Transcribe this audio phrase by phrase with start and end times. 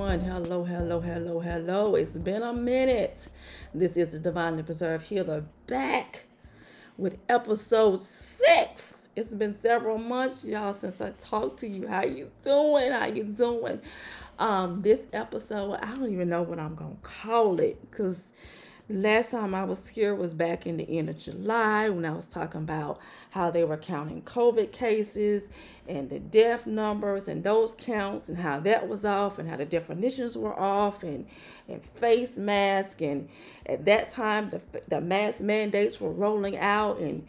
[0.00, 0.20] everyone.
[0.20, 1.94] Hello, hello, hello, hello.
[1.94, 3.28] It's been a minute.
[3.74, 6.24] This is the Divinely Preserved Healer back
[6.96, 9.08] with episode six.
[9.14, 11.86] It's been several months, y'all, since I talked to you.
[11.86, 12.92] How you doing?
[12.92, 13.82] How you doing?
[14.38, 18.28] Um, this episode, I don't even know what I'm gonna call it because
[18.92, 22.26] Last time I was here was back in the end of July when I was
[22.26, 22.98] talking about
[23.30, 25.48] how they were counting COVID cases
[25.86, 29.64] and the death numbers and those counts and how that was off and how the
[29.64, 31.24] definitions were off and,
[31.68, 33.00] and face mask.
[33.00, 33.28] And
[33.64, 37.24] at that time the, the mask mandates were rolling out and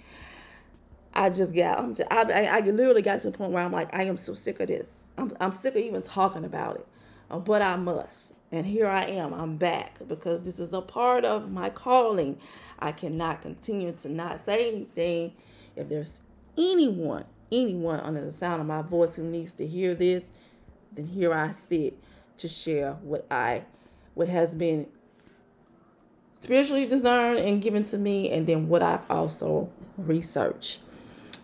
[1.13, 3.71] I just got I'm just, I, I, I literally got to the point where I'm
[3.71, 4.93] like I am so sick of this.
[5.15, 6.87] I'm, I'm sick of even talking about it.
[7.29, 11.23] Uh, but I must and here I am, I'm back because this is a part
[11.23, 12.37] of my calling.
[12.79, 15.33] I cannot continue to not say anything.
[15.75, 16.21] If there's
[16.57, 20.25] anyone, anyone under the sound of my voice who needs to hear this,
[20.91, 21.97] then here I sit
[22.37, 23.63] to share what I
[24.13, 24.87] what has been
[26.33, 30.79] spiritually discerned and given to me and then what I've also researched.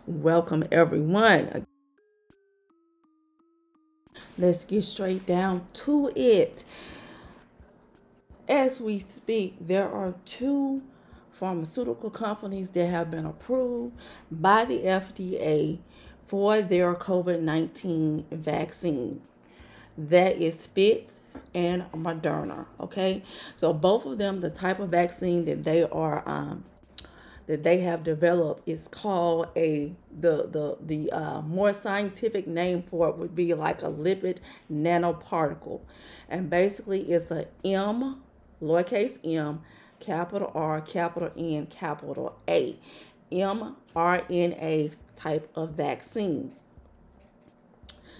[0.05, 1.65] Welcome everyone.
[4.37, 6.65] Let's get straight down to it.
[8.47, 10.81] As we speak, there are two
[11.31, 13.97] pharmaceutical companies that have been approved
[14.31, 15.79] by the FDA
[16.25, 19.21] for their COVID 19 vaccine.
[19.97, 21.19] That is Pfizer
[21.53, 22.67] and Moderna.
[22.79, 23.21] Okay,
[23.57, 26.63] so both of them, the type of vaccine that they are um,
[27.47, 33.09] that they have developed is called a the the the uh, more scientific name for
[33.09, 34.37] it would be like a lipid
[34.71, 35.81] nanoparticle,
[36.29, 38.21] and basically it's a M
[38.61, 39.61] lowercase m,
[39.99, 42.77] capital R, capital N, capital A,
[43.31, 46.51] mRNA type of vaccine.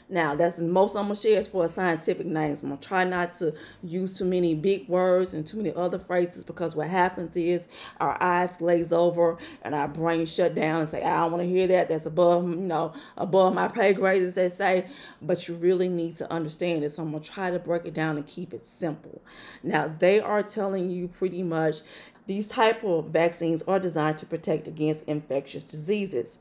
[0.09, 2.63] Now, that's most I'm gonna share is for scientific names.
[2.63, 3.53] I'm gonna try not to
[3.83, 7.67] use too many big words and too many other phrases because what happens is
[7.99, 11.49] our eyes glaze over and our brain shut down and say, I don't want to
[11.49, 11.89] hear that.
[11.89, 14.87] That's above, you know, above my pay grade, as they say.
[15.21, 16.91] But you really need to understand it.
[16.91, 19.21] So I'm gonna try to break it down and keep it simple.
[19.61, 21.81] Now, they are telling you pretty much
[22.27, 26.37] these type of vaccines are designed to protect against infectious diseases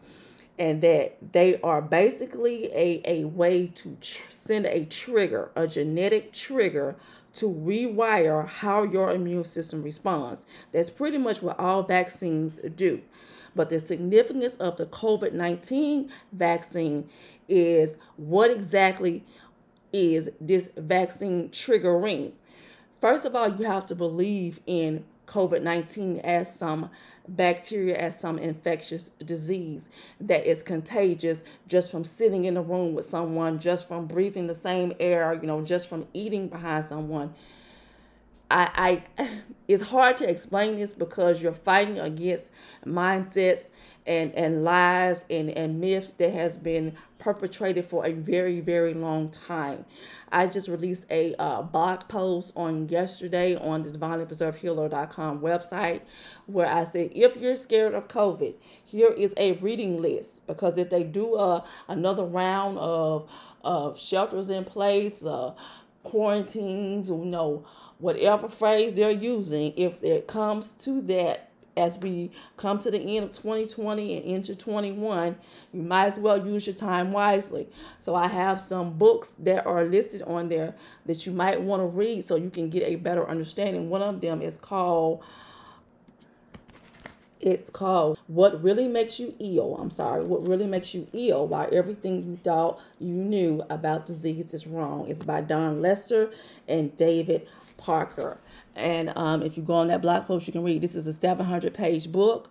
[0.58, 6.32] and that they are basically a, a way to tr- send a trigger, a genetic
[6.32, 6.96] trigger
[7.34, 10.42] to rewire how your immune system responds.
[10.72, 13.02] That's pretty much what all vaccines do.
[13.54, 17.08] But the significance of the COVID 19 vaccine
[17.48, 19.24] is what exactly
[19.92, 22.32] is this vaccine triggering?
[23.00, 26.90] First of all, you have to believe in COVID 19 as some
[27.28, 29.88] bacteria as some infectious disease
[30.20, 34.54] that is contagious just from sitting in a room with someone, just from breathing the
[34.54, 37.34] same air, you know, just from eating behind someone.
[38.50, 39.28] I, I
[39.68, 42.50] it's hard to explain this because you're fighting against
[42.84, 43.70] mindsets
[44.06, 49.30] and and lies and and myths that has been perpetrated for a very very long
[49.30, 49.84] time.
[50.30, 56.02] I just released a uh, blog post on yesterday on the divinelypreservedhealer.com website
[56.46, 58.54] where I said if you're scared of COVID,
[58.84, 60.46] here is a reading list.
[60.46, 63.28] Because if they do uh, another round of
[63.64, 65.52] of shelters in place, uh,
[66.04, 67.64] quarantines, you know,
[67.98, 73.24] whatever phrase they're using, if it comes to that as we come to the end
[73.24, 75.36] of 2020 and into 21,
[75.72, 77.68] you might as well use your time wisely.
[77.98, 80.74] So I have some books that are listed on there
[81.06, 83.90] that you might want to read so you can get a better understanding.
[83.90, 85.22] One of them is called
[87.38, 89.76] it's called What Really Makes You Ill.
[89.78, 94.52] I'm sorry, What Really Makes You Ill Why Everything You Thought You Knew About Disease
[94.54, 95.06] is Wrong.
[95.08, 96.30] It's by Dawn Lester
[96.66, 97.46] and David
[97.76, 98.38] Parker.
[98.76, 100.82] And um, if you go on that blog post, you can read.
[100.82, 102.50] This is a 700 page book.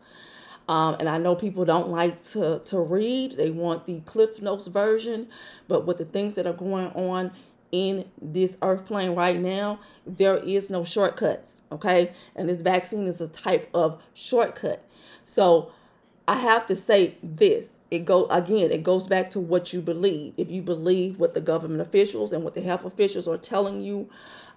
[0.67, 4.67] Um, and I know people don't like to, to read, they want the Cliff Notes
[4.67, 5.27] version.
[5.67, 7.31] But with the things that are going on
[7.71, 11.61] in this earth plane right now, there is no shortcuts.
[11.71, 12.13] Okay.
[12.35, 14.83] And this vaccine is a type of shortcut.
[15.23, 15.71] So
[16.27, 17.69] I have to say this.
[17.91, 20.33] It go again, it goes back to what you believe.
[20.37, 24.09] If you believe what the government officials and what the health officials are telling you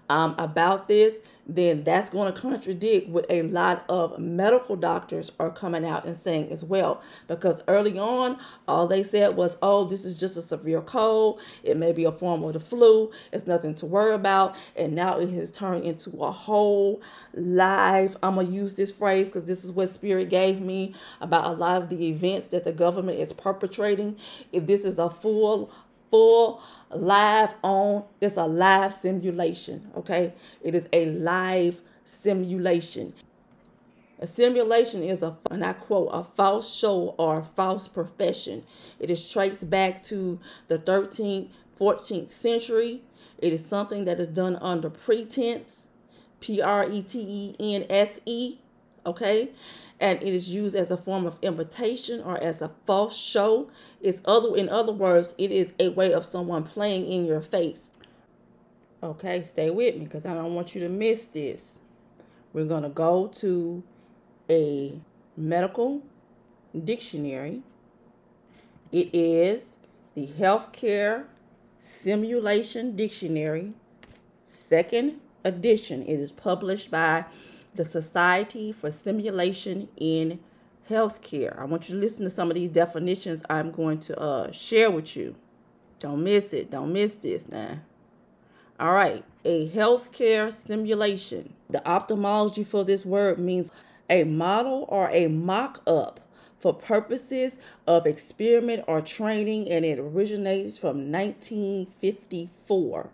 [0.09, 5.51] um, about this, then that's going to contradict what a lot of medical doctors are
[5.51, 7.03] coming out and saying as well.
[7.27, 11.41] Because early on, all they said was, oh, this is just a severe cold.
[11.63, 13.11] It may be a form of the flu.
[13.33, 14.57] It's nothing to worry about.
[14.77, 17.01] And now it has turned into a whole
[17.35, 21.47] live, I'm going to use this phrase because this is what Spirit gave me about
[21.47, 24.17] a lot of the events that the government is perpetrating.
[24.53, 25.73] If this is a full,
[26.11, 30.35] full, live on, it's a live simulation, okay?
[30.63, 33.15] It is a live simulation.
[34.21, 38.65] A simulation is a, and I quote, a false show or false profession.
[38.99, 43.03] It is traced back to the 13th, 14th century.
[43.39, 45.87] It is something that is done under pretense,
[46.41, 48.59] P R E T E N S E,
[49.09, 49.51] okay?
[50.01, 53.69] And it is used as a form of invitation or as a false show.
[54.01, 57.91] It's other in other words, it is a way of someone playing in your face.
[59.03, 61.79] Okay, stay with me because I don't want you to miss this.
[62.53, 63.83] We're gonna go to
[64.49, 65.01] a
[65.37, 66.03] medical
[66.85, 67.63] dictionary.
[68.91, 69.73] It is
[70.15, 71.27] the Healthcare
[71.79, 73.73] Simulation Dictionary,
[74.47, 76.03] second edition.
[76.03, 77.27] It is published by
[77.75, 80.41] the Society for Simulation in
[80.89, 81.59] Healthcare.
[81.59, 84.91] I want you to listen to some of these definitions I'm going to uh, share
[84.91, 85.37] with you.
[85.99, 86.71] Don't miss it.
[86.71, 87.81] Don't miss this now.
[88.81, 91.55] All right, a healthcare simulation.
[91.69, 93.73] The etymology for this word means
[94.09, 96.21] a model or a mock up
[96.61, 103.11] for purposes of experiment or training, and it originates from 1954.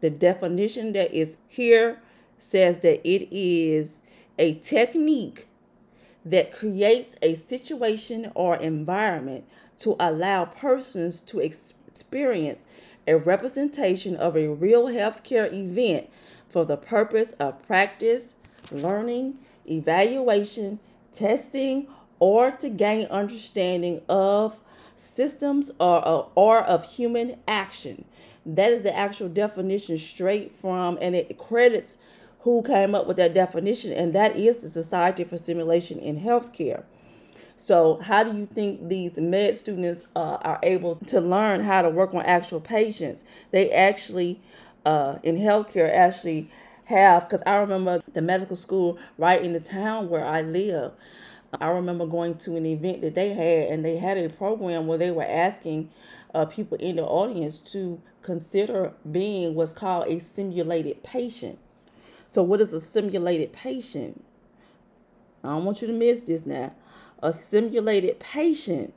[0.00, 2.00] The definition that is here
[2.38, 4.02] says that it is
[4.38, 5.48] a technique
[6.24, 9.44] that creates a situation or environment
[9.78, 12.66] to allow persons to experience
[13.06, 16.08] a representation of a real healthcare event
[16.48, 18.34] for the purpose of practice,
[18.70, 19.38] learning,
[19.68, 20.78] evaluation,
[21.12, 21.86] testing,
[22.18, 24.60] or to gain understanding of
[24.96, 28.04] systems or, or of human action.
[28.44, 31.96] That is the actual definition straight from, and it credits
[32.40, 36.84] who came up with that definition, and that is the Society for Simulation in Healthcare.
[37.56, 41.90] So, how do you think these med students uh, are able to learn how to
[41.90, 43.24] work on actual patients?
[43.50, 44.40] They actually,
[44.86, 46.48] uh, in healthcare, actually
[46.84, 50.92] have because I remember the medical school right in the town where I live.
[51.60, 54.98] I remember going to an event that they had, and they had a program where
[54.98, 55.90] they were asking
[56.34, 61.58] uh, people in the audience to consider being what's called a simulated patient.
[62.28, 64.22] So, what is a simulated patient?
[65.42, 66.74] I don't want you to miss this now.
[67.22, 68.92] A simulated patient,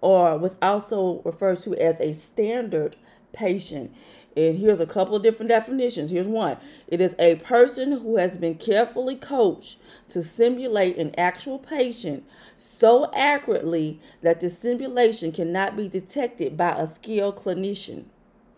[0.00, 2.96] or what's also referred to as a standard
[3.32, 3.92] patient,
[4.36, 6.10] and here's a couple of different definitions.
[6.10, 9.78] Here's one it is a person who has been carefully coached
[10.08, 12.22] to simulate an actual patient
[12.54, 18.04] so accurately that the simulation cannot be detected by a skilled clinician.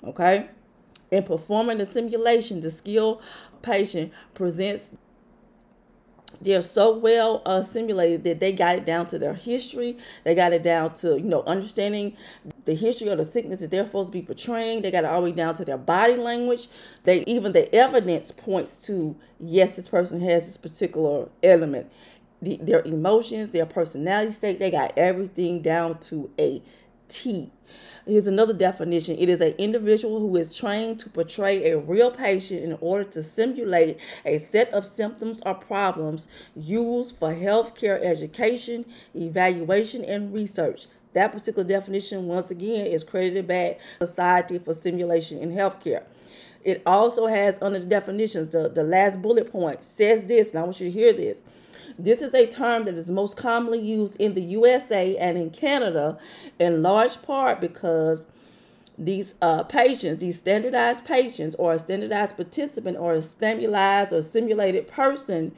[0.02, 0.48] Okay?
[1.10, 3.22] In performing the simulation, the skilled
[3.62, 4.90] patient presents
[6.40, 9.96] they're so well uh, simulated that they got it down to their history.
[10.24, 12.16] They got it down to you know understanding
[12.64, 14.82] the history of the sickness that they're supposed to be portraying.
[14.82, 16.68] They got it all the way down to their body language.
[17.04, 21.90] They even the evidence points to yes, this person has this particular element.
[22.40, 26.62] The, their emotions, their personality state, they got everything down to a
[27.08, 27.50] T.
[28.08, 29.18] Here's another definition.
[29.18, 33.22] It is an individual who is trained to portray a real patient in order to
[33.22, 40.86] simulate a set of symptoms or problems used for healthcare education, evaluation, and research.
[41.12, 46.04] That particular definition, once again, is credited back Society for Simulation in Healthcare.
[46.64, 50.62] It also has under the definitions, the, the last bullet point says this, and I
[50.62, 51.42] want you to hear this.
[51.98, 56.18] This is a term that is most commonly used in the USA and in Canada,
[56.58, 58.26] in large part because
[58.98, 64.88] these uh, patients, these standardized patients, or a standardized participant, or a standardized or simulated
[64.88, 65.54] person,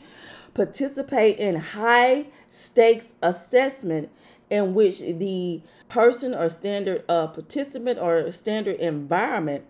[0.53, 4.11] participate in high stakes assessment
[4.51, 9.65] in which the person or standard uh, participant or standard environment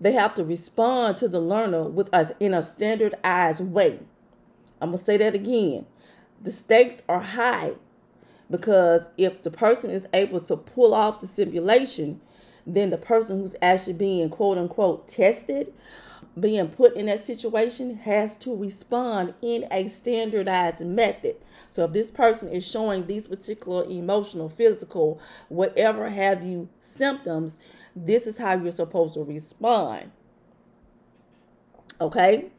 [0.00, 3.98] they have to respond to the learner with us in a standardized way
[4.84, 5.86] I'm going to say that again.
[6.42, 7.72] The stakes are high
[8.50, 12.20] because if the person is able to pull off the simulation,
[12.66, 15.72] then the person who's actually being quote unquote tested,
[16.38, 21.36] being put in that situation, has to respond in a standardized method.
[21.70, 27.58] So if this person is showing these particular emotional, physical, whatever have you symptoms,
[27.96, 30.10] this is how you're supposed to respond.
[32.00, 32.50] Okay?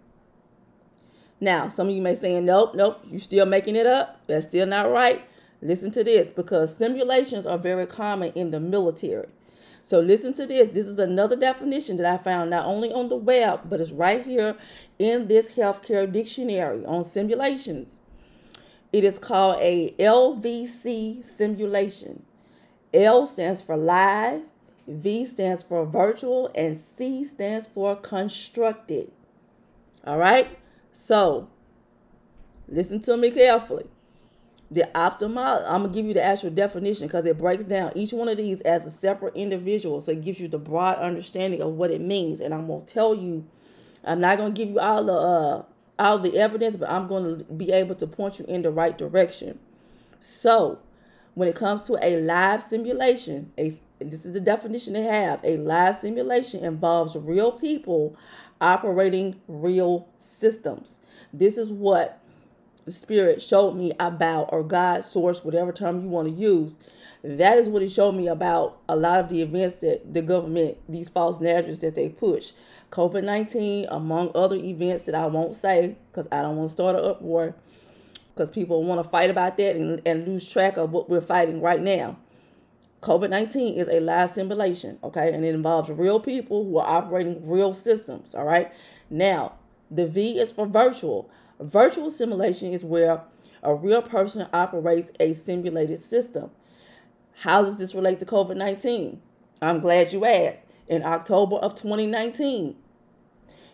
[1.42, 4.22] Now, some of you may say, nope, nope, you're still making it up.
[4.28, 5.28] That's still not right.
[5.62, 9.28] Listen to this because simulations are very common in the military.
[9.84, 10.70] So listen to this.
[10.72, 14.24] This is another definition that I found not only on the web, but it's right
[14.26, 14.58] here
[14.98, 17.96] in this healthcare dictionary on simulations.
[18.92, 22.24] It is called a LVC simulation.
[22.94, 24.42] L stands for live,
[24.88, 29.12] V stands for virtual, and C stands for constructed.
[30.06, 30.58] All right?
[30.98, 31.50] So,
[32.70, 33.86] listen to me carefully.
[34.72, 38.30] The optimal, I'm to give you the actual definition because it breaks down each one
[38.30, 40.00] of these as a separate individual.
[40.00, 42.40] So, it gives you the broad understanding of what it means.
[42.40, 43.46] And I'm to tell you,
[44.06, 45.64] I'm not to give you all the, uh,
[46.00, 49.60] all the evidence, but I'm to be able to point you in the right direction.
[50.22, 50.80] So,
[51.34, 55.58] when it comes to a live simulation, a, this is the definition they have a
[55.58, 58.16] live simulation involves real people
[58.62, 61.00] operating real systems.
[61.34, 62.22] This is what
[62.86, 66.76] the Spirit showed me about, or God, source, whatever term you want to use.
[67.24, 70.78] That is what it showed me about a lot of the events that the government,
[70.88, 72.52] these false narratives that they push.
[72.92, 76.96] COVID 19, among other events that I won't say because I don't want to start
[76.96, 77.56] an uproar
[78.34, 81.62] because people want to fight about that and, and lose track of what we're fighting
[81.62, 82.18] right now.
[83.06, 85.32] COVID 19 is a live simulation, okay?
[85.32, 88.72] And it involves real people who are operating real systems, all right?
[89.12, 89.54] Now,
[89.92, 91.30] the V is for virtual.
[91.60, 93.22] virtual simulation is where
[93.62, 96.50] a real person operates a simulated system.
[97.36, 99.22] How does this relate to COVID 19?
[99.62, 100.64] I'm glad you asked.
[100.88, 102.76] In October of 2019,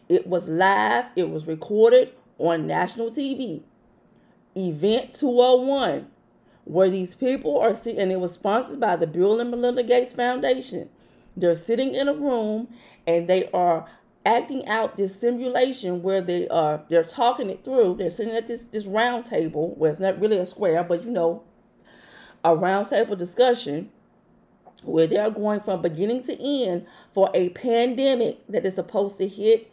[0.10, 3.64] it was live, it was recorded on national TV.
[4.58, 6.08] Event 201,
[6.66, 10.14] where these people are sitting, and it was sponsored by the Bill and Melinda Gates
[10.14, 10.90] Foundation.
[11.36, 12.68] They're sitting in a room
[13.08, 13.88] and they are
[14.26, 17.96] acting out this simulation where they are they're talking it through.
[17.96, 21.12] They're sitting at this this round table where it's not really a square, but you
[21.12, 21.44] know,
[22.44, 23.90] a round table discussion
[24.84, 29.71] where they're going from beginning to end for a pandemic that is supposed to hit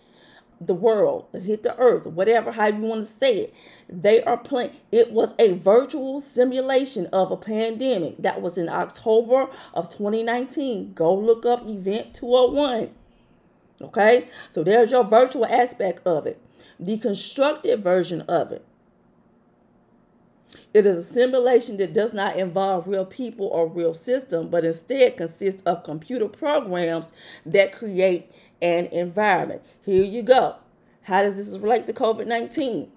[0.61, 3.55] the world, hit the earth, whatever, how you want to say it.
[3.88, 4.73] They are playing.
[4.91, 10.95] It was a virtual simulation of a pandemic that was in October of 2019.
[10.95, 12.91] Go look up Event 201.
[13.81, 16.41] Okay, so there's your virtual aspect of it.
[16.81, 18.65] The constructed version of it.
[20.75, 25.17] It is a simulation that does not involve real people or real system, but instead
[25.17, 27.11] consists of computer programs
[27.47, 29.62] that create and environment.
[29.83, 30.57] Here you go.
[31.03, 32.91] How does this relate to COVID 19?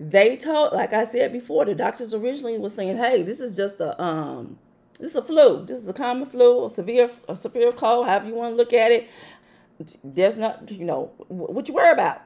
[0.00, 3.80] They told, like I said before, the doctors originally was saying, hey, this is just
[3.80, 4.58] a um
[4.98, 5.64] this is a flu.
[5.64, 8.72] This is a common flu, a severe a severe cold, however you want to look
[8.72, 9.08] at it.
[10.02, 12.22] There's not, you know, what you worry about.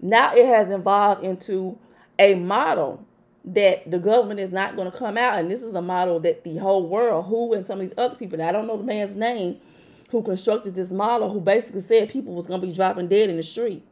[0.00, 1.78] Now it has evolved into
[2.18, 3.06] a model
[3.44, 6.44] that the government is not going to come out, and this is a model that
[6.44, 9.16] the whole world, who and some of these other people, I don't know the man's
[9.16, 9.60] name,
[10.10, 13.36] who constructed this model who basically said people was going to be dropping dead in
[13.36, 13.84] the street.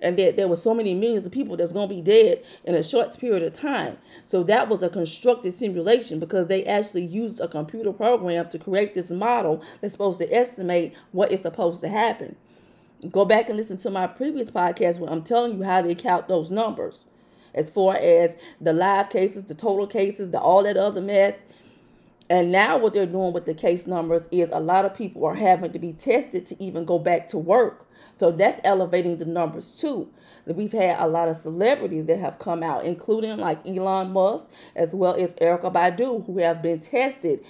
[0.00, 2.44] And that there were so many millions of people that was going to be dead
[2.64, 3.96] in a short period of time.
[4.22, 8.94] So that was a constructed simulation because they actually used a computer program to create
[8.94, 12.36] this model that's supposed to estimate what is supposed to happen.
[13.10, 16.28] Go back and listen to my previous podcast where i'm telling you how they count
[16.28, 17.04] those numbers.
[17.54, 21.34] As far as the live cases the total cases the all that other mess
[22.30, 25.34] and now what they're doing with the case numbers is a lot of people are
[25.34, 27.86] having to be tested to even go back to work.
[28.16, 30.08] So that's elevating the numbers too.
[30.46, 34.94] We've had a lot of celebrities that have come out, including like Elon Musk, as
[34.94, 37.40] well as Erykah Badu, who have been tested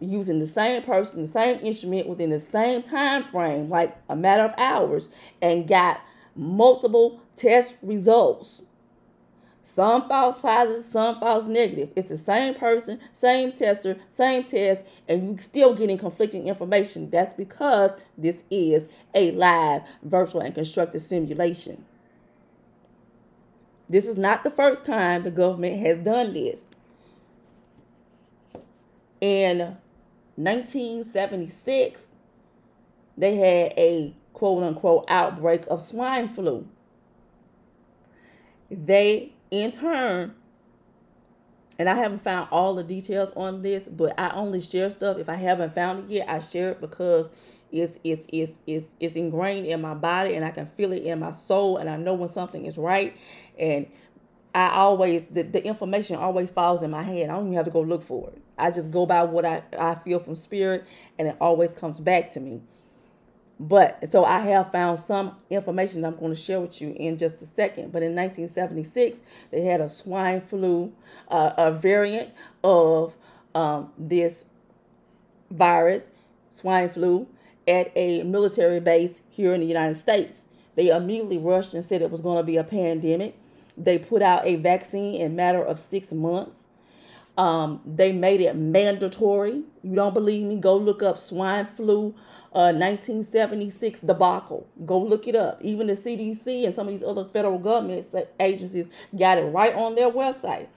[0.00, 4.42] using the same person, the same instrument within the same time frame, like a matter
[4.42, 5.08] of hours,
[5.42, 6.00] and got
[6.36, 8.62] multiple test results.
[9.66, 11.90] Some false positive, some false negative.
[11.96, 17.10] It's the same person, same tester, same test, and you're still getting conflicting information.
[17.10, 21.84] That's because this is a live, virtual, and constructed simulation.
[23.88, 26.62] This is not the first time the government has done this.
[29.20, 29.76] In
[30.36, 32.10] 1976,
[33.18, 36.68] they had a quote unquote outbreak of swine flu.
[38.70, 40.34] They in turn,
[41.78, 45.28] and I haven't found all the details on this, but I only share stuff if
[45.28, 46.28] I haven't found it yet.
[46.28, 47.28] I share it because
[47.72, 51.18] it's it's it's it's it's ingrained in my body and I can feel it in
[51.18, 53.16] my soul and I know when something is right
[53.58, 53.86] and
[54.54, 57.28] I always the, the information always falls in my head.
[57.28, 58.42] I don't even have to go look for it.
[58.56, 60.86] I just go by what I, I feel from spirit
[61.18, 62.62] and it always comes back to me.
[63.58, 67.40] But so I have found some information I'm going to share with you in just
[67.40, 67.90] a second.
[67.90, 69.18] But in 1976,
[69.50, 70.92] they had a swine flu,
[71.28, 72.32] uh, a variant
[72.62, 73.16] of
[73.54, 74.44] um, this
[75.50, 76.10] virus,
[76.50, 77.28] swine flu,
[77.66, 80.42] at a military base here in the United States.
[80.74, 83.36] They immediately rushed and said it was going to be a pandemic.
[83.76, 86.65] They put out a vaccine in a matter of six months.
[87.36, 89.62] Um, they made it mandatory.
[89.82, 90.56] You don't believe me?
[90.56, 92.14] Go look up swine flu
[92.56, 94.66] uh, 1976 debacle.
[94.86, 95.58] Go look it up.
[95.60, 98.06] Even the CDC and some of these other federal government
[98.40, 100.68] agencies got it right on their website.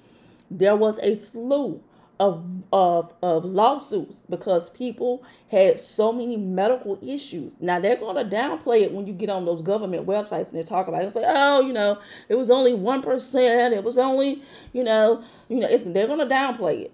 [0.51, 1.81] There was a slew
[2.19, 7.59] of, of, of lawsuits because people had so many medical issues.
[7.61, 10.63] Now they're going to downplay it when you get on those government websites and they
[10.63, 11.07] talk about it.
[11.07, 13.73] It's like, oh, you know, it was only one percent.
[13.73, 16.93] It was only, you know, you know, it's, they're going to downplay it.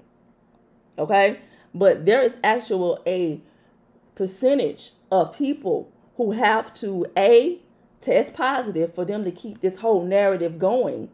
[0.97, 1.39] Okay,
[1.73, 3.41] but there is actual a
[4.15, 7.59] percentage of people who have to a
[7.99, 11.09] test positive for them to keep this whole narrative going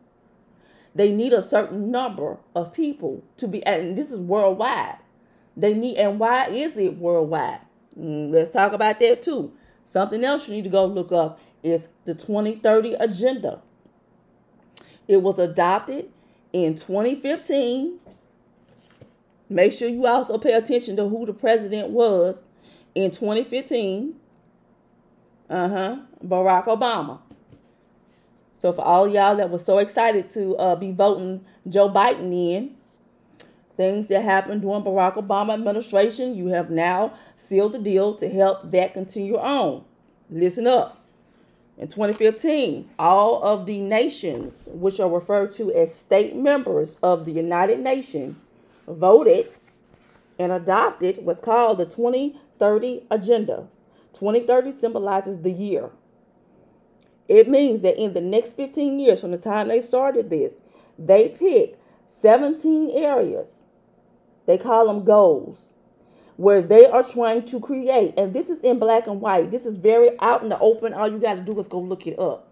[0.94, 4.98] they need a certain number of people to be, and this is worldwide.
[5.56, 7.62] They need, and why is it worldwide?
[7.98, 9.54] Mm, let's talk about that too.
[9.86, 13.62] Something else you need to go look up is the 2030 Agenda.
[15.08, 16.10] It was adopted
[16.54, 18.00] in 2015.
[19.50, 22.44] Make sure you also pay attention to who the president was
[22.96, 24.16] in 2015.
[25.50, 25.98] Uh huh.
[26.26, 27.20] Barack Obama.
[28.62, 32.76] So for all y'all that was so excited to uh, be voting Joe Biden in,
[33.76, 38.70] things that happened during Barack Obama administration, you have now sealed the deal to help
[38.70, 39.84] that continue on.
[40.30, 41.04] Listen up.
[41.80, 47.32] In 2015, all of the nations, which are referred to as state members of the
[47.32, 48.36] United Nations,
[48.88, 49.52] voted
[50.38, 53.68] and adopted what's called the 2030 Agenda.
[54.14, 55.90] 2030 symbolizes the year.
[57.32, 60.56] It means that in the next 15 years from the time they started this,
[61.00, 63.64] they pick 17 areas.
[64.48, 65.68] They call them goals
[66.36, 68.16] where they are trying to create.
[68.18, 69.50] And this is in black and white.
[69.50, 70.94] This is very out in the open.
[70.94, 72.52] All you got to do is go look it up.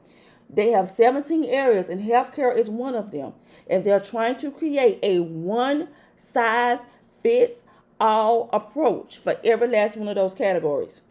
[0.50, 3.34] They have 17 areas, and healthcare is one of them.
[3.70, 6.80] And they're trying to create a one size
[7.22, 7.64] fits
[8.00, 11.02] all approach for every last one of those categories.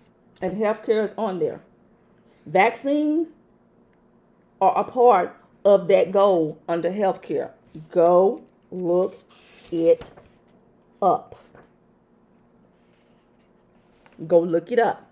[0.40, 1.60] And healthcare is on there.
[2.46, 3.28] Vaccines,
[4.60, 7.50] are a part of that goal under healthcare.
[7.90, 9.18] Go look
[9.70, 10.10] it
[11.00, 11.38] up.
[14.26, 15.08] Go look it up.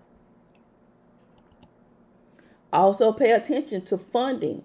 [2.73, 4.63] Also, pay attention to funding.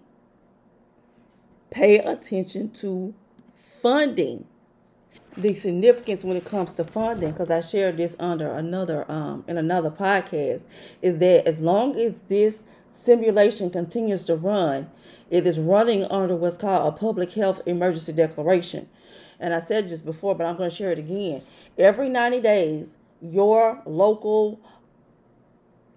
[1.70, 3.14] Pay attention to
[3.54, 4.46] funding.
[5.36, 9.56] The significance when it comes to funding, because I shared this under another um in
[9.56, 10.64] another podcast,
[11.00, 14.90] is that as long as this simulation continues to run,
[15.30, 18.88] it is running under what's called a public health emergency declaration.
[19.40, 21.42] And I said this before, but I'm going to share it again.
[21.76, 22.88] Every 90 days,
[23.20, 24.60] your local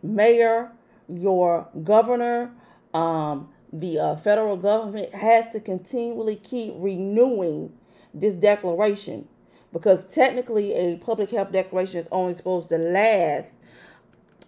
[0.01, 0.71] mayor,
[1.07, 2.51] your governor,
[2.93, 7.73] um, the uh, federal government has to continually keep renewing
[8.13, 9.27] this declaration
[9.73, 13.49] because technically a public health declaration is only supposed to last,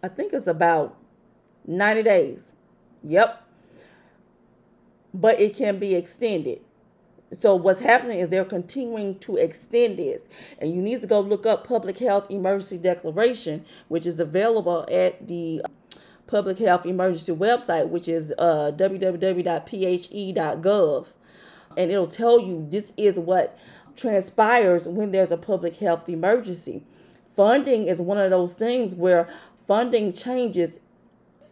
[0.01, 0.95] I think it's about
[1.67, 2.41] 90 days.
[3.03, 3.43] Yep.
[5.13, 6.61] But it can be extended.
[7.33, 10.23] So what's happening is they're continuing to extend this.
[10.59, 15.27] And you need to go look up Public Health Emergency Declaration, which is available at
[15.27, 15.61] the
[16.25, 19.47] Public Health Emergency website, which is uh, www.phe.gov.
[21.75, 23.57] And it'll tell you this is what
[23.95, 26.83] transpires when there's a public health emergency.
[27.35, 29.27] Funding is one of those things where
[29.67, 30.79] funding changes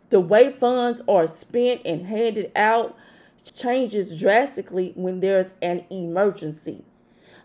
[0.10, 2.98] the way funds are spent and handed out
[3.54, 6.84] changes drastically when there's an emergency.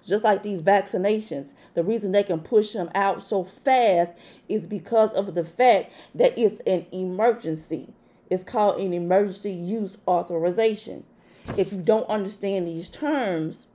[0.06, 4.12] Just like these vaccinations, the reason they can push them out so fast
[4.48, 7.92] is because of the fact that it's an emergency.
[8.30, 11.04] It's called an emergency use authorization.
[11.56, 13.66] If you don't understand these terms,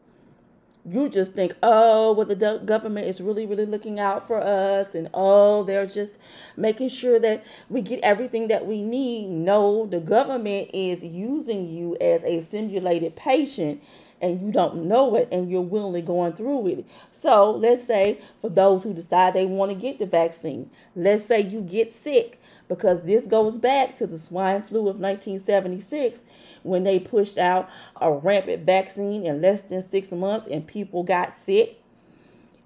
[0.87, 5.09] you just think, oh, well, the government is really, really looking out for us, and
[5.13, 6.19] oh, they're just
[6.55, 9.29] making sure that we get everything that we need.
[9.29, 13.81] No, the government is using you as a simulated patient,
[14.21, 16.85] and you don't know it, and you're willingly going through with it.
[17.09, 21.41] So, let's say for those who decide they want to get the vaccine, let's say
[21.41, 26.21] you get sick because this goes back to the swine flu of 1976
[26.65, 27.69] when they pushed out
[28.01, 31.79] a rampant vaccine in less than six months and people got sick.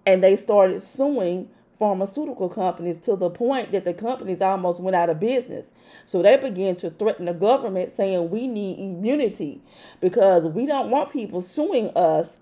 [0.06, 5.10] And they started suing pharmaceutical companies to the point that the companies almost went out
[5.10, 5.72] of business.
[6.06, 9.62] So they began to threaten the government saying we need immunity
[10.02, 12.38] because we don't want people suing us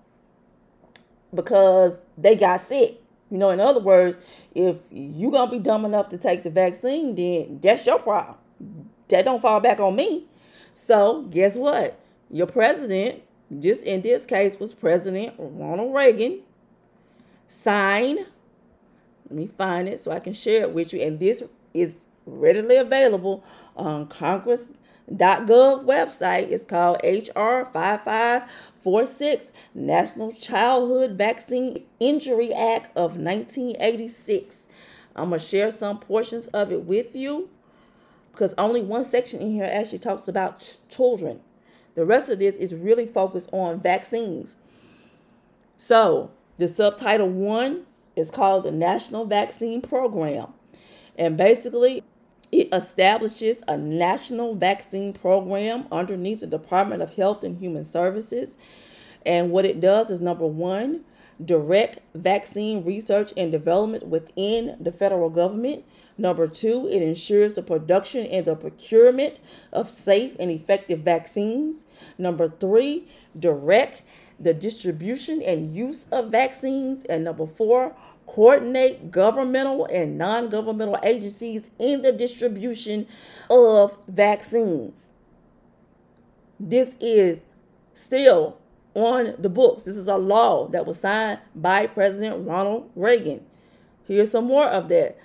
[1.34, 3.00] because they got sick.
[3.30, 4.16] You know, in other words,
[4.54, 8.36] if you're gonna be dumb enough to take the vaccine, then that's your problem.
[9.08, 10.26] That don't fall back on me.
[10.72, 11.98] So guess what?
[12.30, 13.22] Your president,
[13.60, 16.40] just in this case, was President Ronald Reagan.
[17.48, 18.18] sign.
[18.18, 21.00] Let me find it so I can share it with you.
[21.02, 21.42] And this
[21.74, 21.94] is
[22.26, 23.44] readily available
[23.76, 26.50] on Congress.gov website.
[26.50, 34.68] It's called HR 5546 National Childhood Vaccine Injury Act of 1986.
[35.16, 37.50] I'm going to share some portions of it with you
[38.38, 41.40] because only one section in here actually talks about ch- children.
[41.96, 44.54] The rest of this is really focused on vaccines.
[45.76, 47.82] So, the subtitle one
[48.14, 50.54] is called the National Vaccine Program.
[51.18, 52.04] And basically,
[52.52, 58.56] it establishes a national vaccine program underneath the Department of Health and Human Services.
[59.26, 61.00] And what it does is number one,
[61.44, 65.84] direct vaccine research and development within the federal government.
[66.18, 69.38] Number two, it ensures the production and the procurement
[69.72, 71.84] of safe and effective vaccines.
[72.18, 74.02] Number three, direct
[74.40, 77.04] the distribution and use of vaccines.
[77.04, 77.94] And number four,
[78.26, 83.06] coordinate governmental and non governmental agencies in the distribution
[83.48, 85.12] of vaccines.
[86.58, 87.42] This is
[87.94, 88.58] still
[88.94, 89.82] on the books.
[89.82, 93.44] This is a law that was signed by President Ronald Reagan.
[94.04, 95.16] Here's some more of that.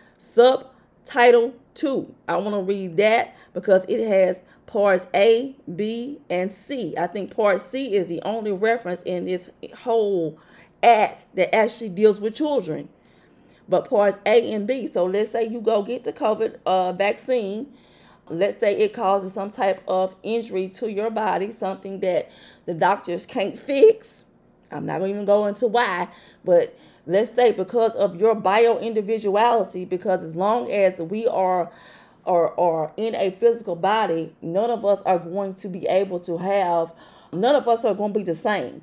[1.06, 2.16] Subtitle 2.
[2.28, 6.96] I want to read that because it has parts A, B, and C.
[6.98, 10.40] I think part C is the only reference in this whole
[10.82, 12.90] act that actually deals with children.
[13.68, 14.88] But parts A and B.
[14.88, 17.74] So let's say you go get the COVID uh, vaccine
[18.30, 22.32] let's say it causes some type of injury to your body, something that
[22.66, 24.24] the doctors can't fix.
[24.72, 26.08] I'm not going to even go into why,
[26.46, 31.72] but let's say because of your bio individuality, because as long as we are
[32.26, 36.38] or are in a physical body, none of us are going to be able to
[36.38, 36.92] have,
[37.34, 38.82] none of us are going to be the same.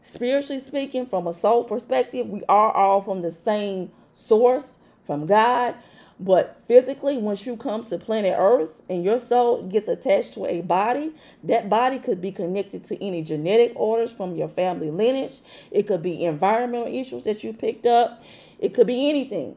[0.00, 5.74] Spiritually speaking, from a soul perspective, we are all from the same source, from God.
[6.20, 10.62] But physically, once you come to planet Earth and your soul gets attached to a
[10.62, 11.12] body,
[11.44, 15.40] that body could be connected to any genetic orders from your family lineage.
[15.70, 18.22] It could be environmental issues that you picked up.
[18.58, 19.54] It could be anything.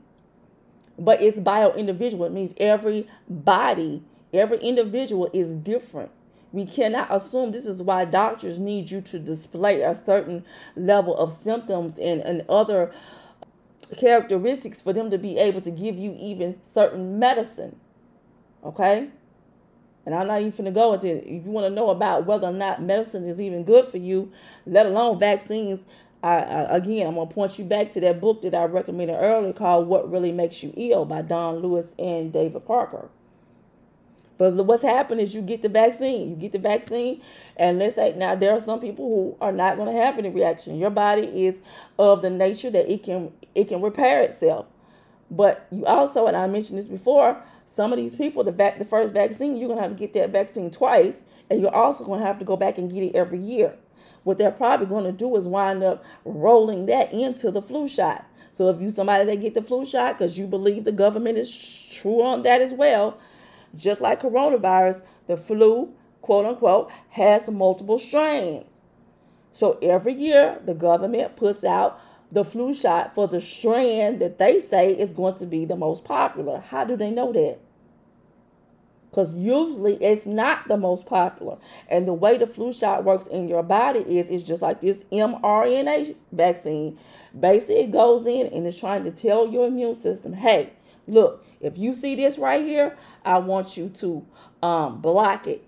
[1.00, 2.26] But it's bio individual.
[2.26, 6.12] It means every body, every individual is different.
[6.52, 10.46] We cannot assume this is why doctors need you to display a certain
[10.76, 12.94] level of symptoms and, and other
[13.96, 17.76] characteristics for them to be able to give you even certain medicine.
[18.64, 19.10] Okay?
[20.06, 21.24] And I'm not even going to go into it.
[21.26, 24.32] If you want to know about whether or not medicine is even good for you,
[24.66, 25.82] let alone vaccines,
[26.24, 29.16] I, I, again, I'm going to point you back to that book that I recommended
[29.16, 33.10] earlier called What Really Makes You Ill by Dawn Lewis and David Parker.
[34.42, 36.32] But what's happened is you get the vaccine.
[36.32, 37.22] You get the vaccine,
[37.58, 40.30] and let's say now there are some people who are not going to have any
[40.30, 40.80] reaction.
[40.80, 41.58] Your body is
[42.00, 44.66] of the nature that it can it can repair itself.
[45.30, 49.14] But you also, and I mentioned this before, some of these people, the the first
[49.14, 51.20] vaccine, you're gonna have to get that vaccine twice,
[51.52, 53.78] and you're also gonna have to go back and get it every year.
[54.24, 58.26] What they're probably gonna do is wind up rolling that into the flu shot.
[58.50, 61.88] So if you somebody that get the flu shot because you believe the government is
[61.92, 63.20] true on that as well,
[63.76, 68.86] just like coronavirus, the flu, quote unquote, has multiple strains.
[69.52, 72.00] So every year, the government puts out
[72.32, 76.06] the flu shot for the strand that they say is going to be the most
[76.06, 76.60] popular.
[76.62, 77.60] How do they know that?
[79.10, 81.58] Because usually it's not the most popular.
[81.90, 85.00] And the way the flu shot works in your body is it's just like this
[85.12, 86.98] mRNA vaccine.
[87.38, 90.72] Basically, it goes in and it's trying to tell your immune system, hey,
[91.08, 94.26] look, if you see this right here, I want you to
[94.64, 95.64] um, block it.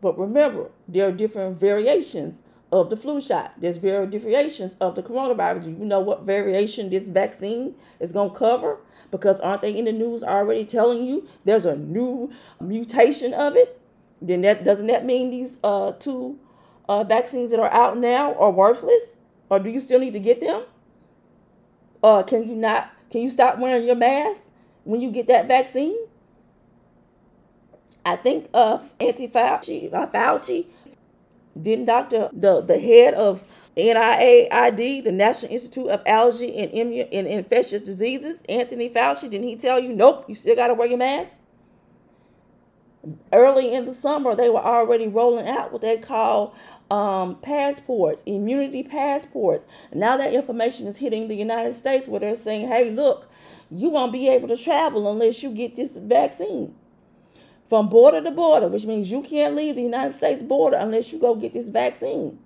[0.00, 2.42] But remember, there are different variations
[2.72, 3.52] of the flu shot.
[3.58, 5.64] There's very variations of the coronavirus.
[5.64, 8.78] Do you know what variation this vaccine is going to cover?
[9.10, 13.80] Because aren't they in the news already telling you there's a new mutation of it?
[14.22, 16.38] Then that doesn't that mean these uh, two
[16.88, 19.16] uh, vaccines that are out now are worthless?
[19.48, 20.64] Or do you still need to get them?
[22.02, 22.92] Uh, can you not?
[23.10, 24.42] Can you stop wearing your mask?
[24.84, 25.96] When you get that vaccine.
[28.04, 30.66] I think of Anti Fauci, uh, Fauci,
[31.60, 33.44] didn't Doctor the the head of
[33.76, 39.56] NIAID, the National Institute of Allergy and, Immun- and Infectious Diseases, Anthony Fauci, didn't he
[39.56, 41.40] tell you, nope, you still got to wear your mask?
[43.32, 46.54] Early in the summer, they were already rolling out what they call
[46.90, 49.66] um, passports, immunity passports.
[49.94, 53.29] Now that information is hitting the United States where they're saying, hey, look,
[53.70, 56.74] you won't be able to travel unless you get this vaccine.
[57.68, 61.20] From border to border, which means you can't leave the United States border unless you
[61.20, 62.38] go get this vaccine.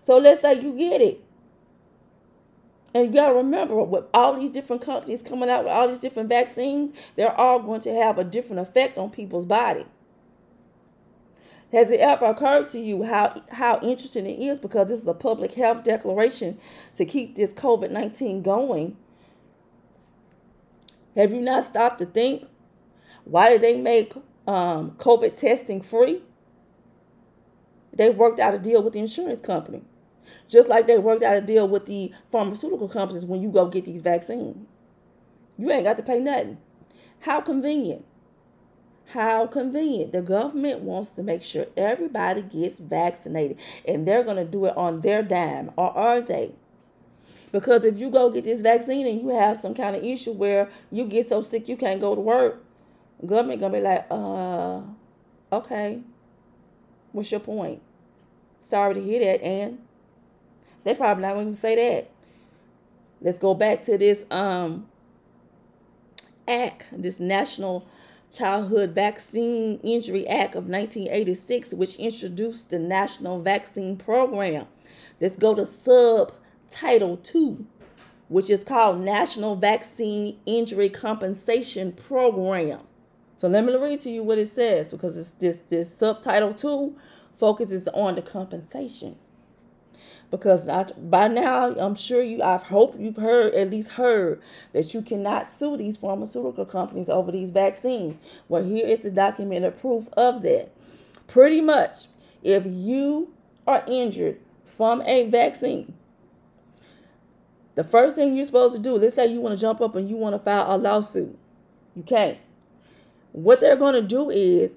[0.00, 1.22] So let's say you get it.
[2.94, 6.28] And you gotta remember, with all these different companies coming out with all these different
[6.28, 9.84] vaccines, they're all going to have a different effect on people's body.
[11.72, 15.14] Has it ever occurred to you how how interesting it is because this is a
[15.14, 16.58] public health declaration
[16.96, 18.96] to keep this COVID nineteen going?
[21.16, 22.44] Have you not stopped to think
[23.24, 24.12] why did they make
[24.46, 26.22] um, COVID testing free?
[27.92, 29.82] They worked out a deal with the insurance company,
[30.48, 33.84] just like they worked out a deal with the pharmaceutical companies when you go get
[33.84, 34.66] these vaccines.
[35.58, 36.58] You ain't got to pay nothing.
[37.20, 38.04] How convenient.
[39.08, 40.12] How convenient.
[40.12, 44.76] The government wants to make sure everybody gets vaccinated, and they're going to do it
[44.76, 46.54] on their dime, or are they?
[47.52, 50.70] Because if you go get this vaccine and you have some kind of issue where
[50.90, 52.62] you get so sick you can't go to work,
[53.26, 54.80] government gonna be like, uh,
[55.52, 56.00] okay,
[57.12, 57.82] what's your point?
[58.60, 59.78] Sorry to hear that, and
[60.84, 62.10] they probably not to say that.
[63.20, 64.86] Let's go back to this um
[66.46, 67.86] act, this National
[68.32, 74.66] Childhood Vaccine Injury Act of 1986, which introduced the National Vaccine Program.
[75.20, 75.66] Let's go to
[76.70, 77.66] subtitle 2,
[78.28, 82.80] which is called National Vaccine Injury Compensation Program.
[83.36, 86.96] So let me read to you what it says because it's this this subtitle 2
[87.36, 89.16] focuses on the compensation.
[90.30, 94.40] Because I, by now, I'm sure you, I've hope you've heard, at least heard,
[94.72, 98.16] that you cannot sue these pharmaceutical companies over these vaccines.
[98.48, 100.70] Well, here is the documented proof of that.
[101.26, 102.06] Pretty much,
[102.44, 103.34] if you
[103.66, 105.94] are injured from a vaccine,
[107.74, 110.08] the first thing you're supposed to do, let's say you want to jump up and
[110.08, 111.36] you want to file a lawsuit.
[111.94, 112.38] You can't.
[113.32, 114.72] What they're going to do is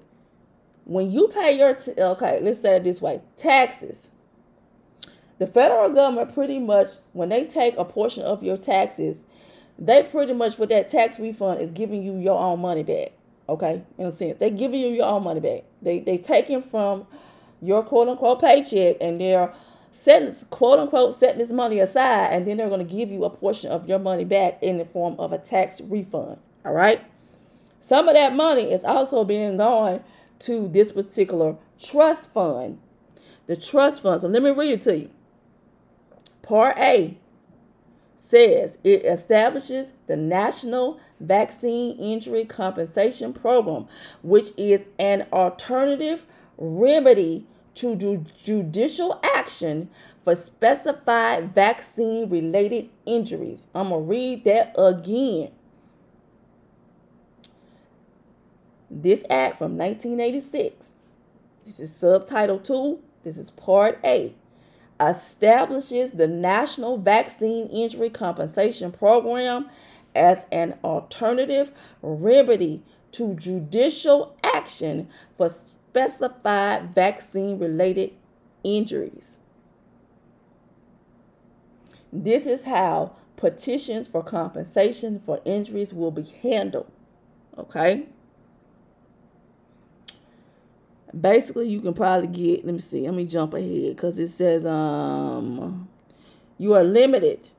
[0.84, 4.08] when you pay your, t- okay, let's say it this way taxes
[5.38, 9.24] the federal government pretty much when they take a portion of your taxes
[9.78, 13.12] they pretty much with that tax refund is giving you your own money back
[13.48, 17.06] okay in a sense they're giving you your own money back they they taking from
[17.60, 19.52] your quote unquote paycheck and they're
[19.94, 23.30] setting quote unquote setting this money aside and then they're going to give you a
[23.30, 27.04] portion of your money back in the form of a tax refund all right?
[27.80, 30.02] Some of that money is also being going
[30.40, 32.78] to this particular trust fund
[33.46, 34.20] the trust fund.
[34.20, 35.10] So let me read it to you.
[36.42, 37.16] Part A
[38.16, 43.86] says it establishes the National Vaccine Injury Compensation Program,
[44.22, 46.24] which is an alternative
[46.56, 49.90] remedy to do judicial action
[50.22, 53.60] for specified vaccine related injuries.
[53.74, 55.50] I'm going to read that again.
[58.90, 60.86] This act from 1986,
[61.64, 64.34] this is subtitle 2, this is part A
[65.00, 69.68] establishes the National Vaccine Injury Compensation Program
[70.14, 71.70] as an alternative
[72.02, 72.82] remedy
[73.12, 75.50] to judicial action for
[75.94, 78.10] specified vaccine related
[78.64, 79.38] injuries.
[82.12, 86.90] This is how petitions for compensation for injuries will be handled.
[87.56, 88.06] Okay?
[91.20, 94.66] basically you can probably get let me see let me jump ahead because it says
[94.66, 95.88] um
[96.58, 97.50] you are limited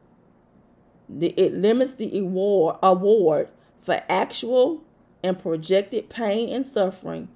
[1.08, 3.48] the, it limits the award award
[3.80, 4.84] for actual
[5.24, 7.30] and projected pain and suffering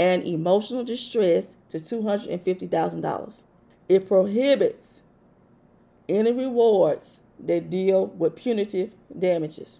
[0.00, 3.42] and emotional distress to $250,000.
[3.86, 5.02] It prohibits
[6.08, 9.78] any rewards that deal with punitive damages.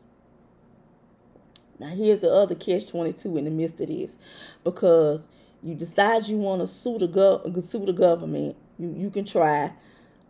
[1.78, 4.14] Now, here's the other catch 22 in the midst of this
[4.62, 5.26] because
[5.62, 9.72] you decide you want to sue the gov- sue the government, you, you can try.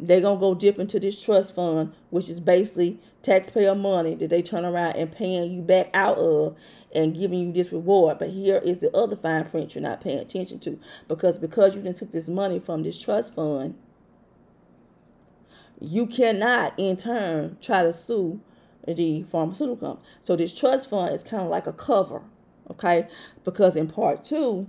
[0.03, 4.41] They're gonna go dip into this trust fund, which is basically taxpayer money that they
[4.41, 6.57] turn around and paying you back out of
[6.95, 8.19] and giving you this reward.
[8.19, 10.81] But here is the other fine print you're not paying attention to.
[11.07, 13.77] Because because you didn't took this money from this trust fund,
[15.81, 18.41] you cannot in turn try to sue
[18.87, 20.09] the pharmaceutical company.
[20.23, 22.23] So this trust fund is kind of like a cover,
[22.71, 23.07] okay?
[23.45, 24.67] Because in part two,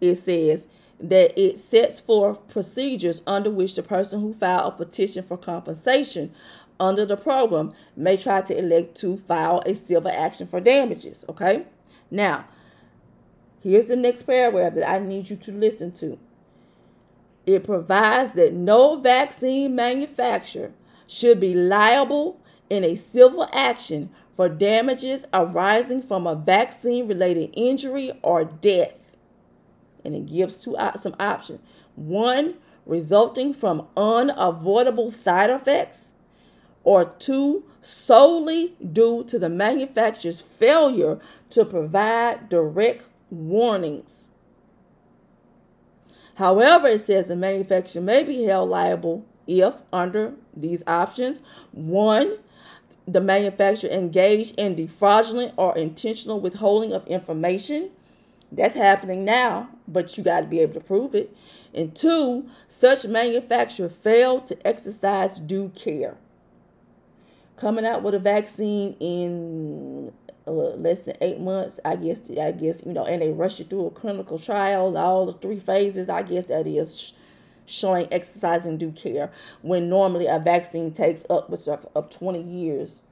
[0.00, 0.66] it says
[1.00, 6.32] that it sets forth procedures under which the person who filed a petition for compensation
[6.78, 11.24] under the program may try to elect to file a civil action for damages.
[11.28, 11.66] Okay?
[12.10, 12.46] Now,
[13.62, 16.18] here's the next paragraph that I need you to listen to.
[17.46, 20.72] It provides that no vaccine manufacturer
[21.06, 28.12] should be liable in a civil action for damages arising from a vaccine related injury
[28.22, 28.94] or death
[30.04, 31.60] and it gives two some options.
[31.94, 32.54] One,
[32.86, 36.14] resulting from unavoidable side effects,
[36.82, 41.18] or two solely due to the manufacturer's failure
[41.50, 44.28] to provide direct warnings.
[46.34, 52.38] However, it says the manufacturer may be held liable if, under these options, one,
[53.06, 57.90] the manufacturer engaged in the fraudulent or intentional withholding of information.
[58.52, 61.36] That's happening now, but you got to be able to prove it.
[61.72, 66.16] And two, such manufacturer failed to exercise due care
[67.60, 70.12] coming out with a vaccine in
[70.46, 72.28] uh, less than eight months, I guess.
[72.30, 75.60] I guess you know, and they rush you through a clinical trial, all the three
[75.60, 76.08] phases.
[76.08, 77.12] I guess that is
[77.66, 79.30] showing exercising due care
[79.62, 83.02] when normally a vaccine takes upwards of, of 20 years.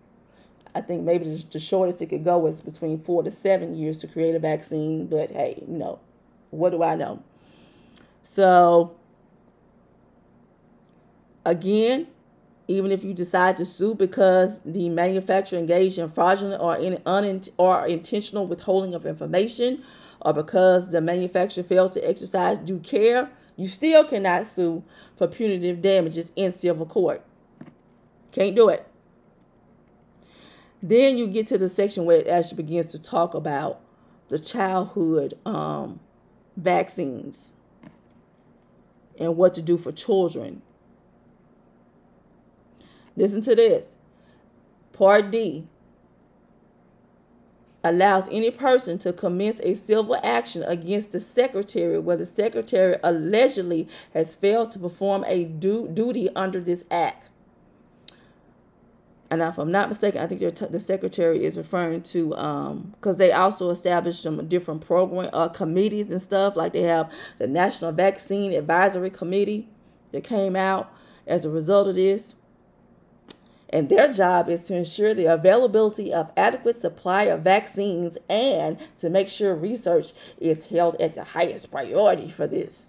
[0.75, 4.07] I think maybe the shortest it could go is between four to seven years to
[4.07, 5.07] create a vaccine.
[5.07, 5.99] But hey, you know,
[6.51, 7.23] what do I know?
[8.23, 8.97] So,
[11.45, 12.09] again,
[12.69, 17.51] even if you decide to sue because the manufacturer engaged in fraudulent or in unint-
[17.57, 19.83] or intentional withholding of information
[20.21, 24.85] or because the manufacturer failed to exercise due care, you still cannot sue
[25.17, 27.25] for punitive damages in civil court.
[28.31, 28.87] Can't do it.
[30.83, 33.81] Then you get to the section where it actually begins to talk about
[34.29, 36.01] the childhood um,
[36.57, 37.53] vaccines
[39.19, 40.63] and what to do for children
[43.19, 43.97] Listen to this.
[44.93, 45.67] Part D
[47.83, 53.89] allows any person to commence a civil action against the secretary where the secretary allegedly
[54.15, 57.29] has failed to perform a du- duty under this act.
[59.31, 63.31] And if I'm not mistaken, I think the secretary is referring to because um, they
[63.31, 66.57] also established some different program uh, committees and stuff.
[66.57, 69.69] Like they have the National Vaccine Advisory Committee
[70.13, 70.91] that came out
[71.27, 72.35] as a result of this
[73.71, 79.11] and their job is to ensure the availability of adequate supply of vaccines and to
[79.11, 82.87] make sure research is held at the highest priority for this.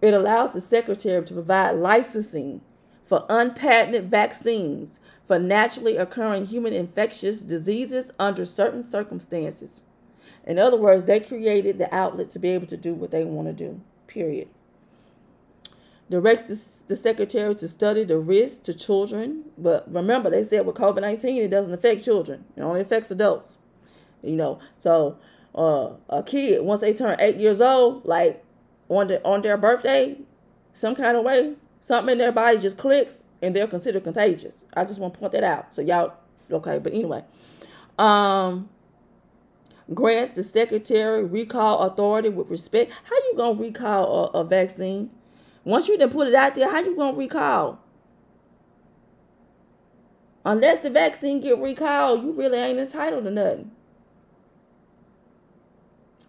[0.00, 2.60] It allows the secretary to provide licensing
[3.04, 9.80] for unpatented vaccines for naturally occurring human infectious diseases under certain circumstances.
[10.44, 13.48] In other words, they created the outlet to be able to do what they want
[13.48, 14.48] to do, period
[16.08, 19.44] directs the secretary to study the risk to children.
[19.58, 23.58] But remember, they said with COVID 19, it doesn't affect children, it only affects adults.
[24.22, 25.18] You know, so
[25.54, 28.44] uh, a kid, once they turn eight years old, like
[28.88, 30.16] on, the, on their birthday,
[30.72, 34.64] some kind of way, something in their body just clicks and they're considered contagious.
[34.74, 35.74] I just want to point that out.
[35.74, 36.14] So y'all,
[36.50, 37.24] okay, but anyway.
[37.98, 38.68] Um,
[39.94, 42.92] grants the secretary recall authority with respect.
[43.04, 45.10] How you gonna recall a, a vaccine?
[45.64, 47.80] Once you done put it out there, how you gonna recall?
[50.44, 53.72] Unless the vaccine get recalled, you really ain't entitled to nothing.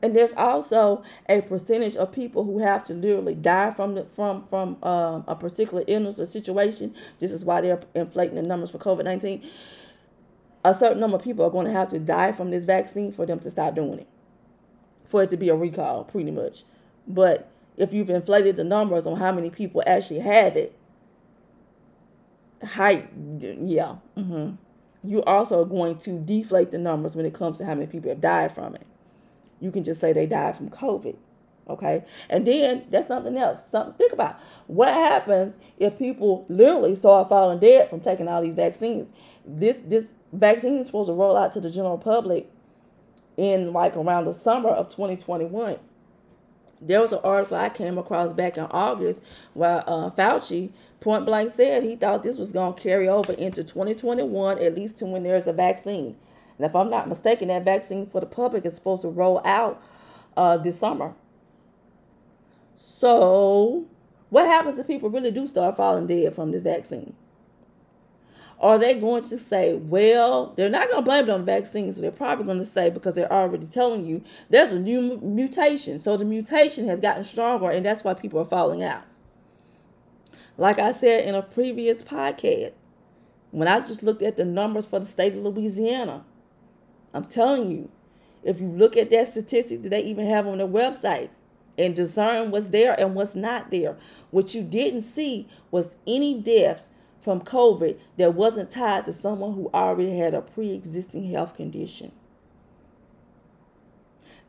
[0.02, 4.44] And there's also a percentage of people who have to literally die from the from
[4.44, 6.94] from um, a particular illness or situation.
[7.18, 9.44] This is why they're inflating the numbers for COVID nineteen.
[10.64, 13.26] A certain number of people are going to have to die from this vaccine for
[13.26, 14.08] them to stop doing it,
[15.06, 16.64] for it to be a recall, pretty much.
[17.08, 20.78] But if you've inflated the numbers on how many people actually have it,
[22.64, 24.56] height, yeah, mm-hmm.
[25.04, 28.20] you're also going to deflate the numbers when it comes to how many people have
[28.20, 28.86] died from it.
[29.60, 31.18] You can just say they died from COVID.
[31.70, 32.06] Okay.
[32.30, 33.68] And then that's something else.
[33.68, 34.40] Something think about.
[34.68, 39.08] What happens if people literally start falling dead from taking all these vaccines?
[39.46, 42.50] This this vaccine is supposed to roll out to the general public
[43.36, 45.78] in like around the summer of 2021
[46.82, 49.22] there was an article I came across back in August
[49.54, 50.70] where uh, Fauci
[51.00, 55.00] point blank said he thought this was going to carry over into 2021, at least
[55.00, 56.16] to when there's a vaccine.
[56.58, 59.82] And if I'm not mistaken, that vaccine for the public is supposed to roll out
[60.36, 61.14] uh, this summer.
[62.76, 63.86] So,
[64.30, 67.14] what happens if people really do start falling dead from the vaccine?
[68.60, 71.94] Are they going to say, well, they're not going to blame it on the vaccine,
[71.94, 76.00] so they're probably going to say, because they're already telling you there's a new mutation.
[76.00, 79.04] So the mutation has gotten stronger, and that's why people are falling out.
[80.58, 82.80] Like I said in a previous podcast,
[83.52, 86.26] when I just looked at the numbers for the state of Louisiana,
[87.14, 87.90] I'm telling you,
[88.44, 91.30] if you look at that statistic that they even have on their website
[91.78, 93.98] and discern what's there and what's not there,
[94.32, 96.90] what you didn't see was any deaths
[97.20, 102.12] from COVID that wasn't tied to someone who already had a pre existing health condition.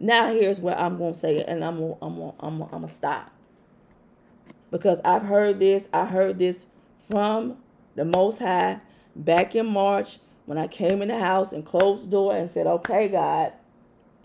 [0.00, 2.76] Now, here's where I'm going to say it, and I'm going I'm gonna, I'm gonna,
[2.76, 3.32] I'm to stop.
[4.72, 5.88] because I've heard this.
[5.94, 6.66] I heard this
[7.10, 7.58] from
[7.96, 8.80] the Most High
[9.16, 12.66] back in March when I came in the house and closed the door and said,
[12.66, 13.52] Okay, God,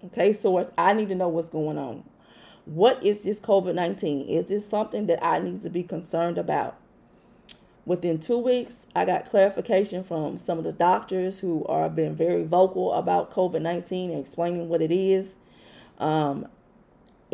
[0.05, 2.05] okay, source, I need to know what's going on.
[2.63, 4.29] What is this COVID 19?
[4.29, 6.77] Is this something that I need to be concerned about?
[7.85, 12.45] Within two weeks, I got clarification from some of the doctors who are been very
[12.45, 15.33] vocal about COVID 19 and explaining what it is.
[15.97, 16.47] Um,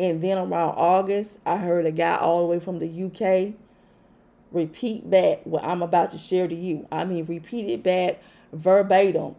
[0.00, 3.54] and then around August, I heard a guy all the way from the UK
[4.50, 6.88] repeat back what I'm about to share to you.
[6.90, 8.20] I mean, repeat it back
[8.52, 9.36] verbatim,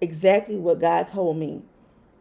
[0.00, 1.62] exactly what God told me